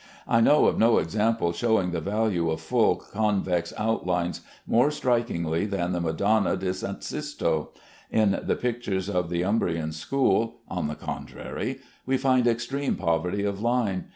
[0.27, 5.91] I know of no example showing the value of full convex outlines more strikingly than
[5.91, 6.83] the Madonna di S.
[7.01, 7.69] Sisto.
[8.09, 13.61] In the pictures of the Umbrian school, on the contrary, we find extreme poverty of
[13.61, 14.05] line.